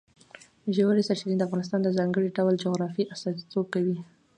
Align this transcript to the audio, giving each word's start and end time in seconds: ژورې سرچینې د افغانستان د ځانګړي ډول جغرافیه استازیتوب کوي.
ژورې 0.75 1.03
سرچینې 1.07 1.35
د 1.37 1.41
افغانستان 1.47 1.79
د 1.83 1.89
ځانګړي 1.97 2.29
ډول 2.37 2.53
جغرافیه 2.63 3.09
استازیتوب 3.15 3.65
کوي. 3.73 3.97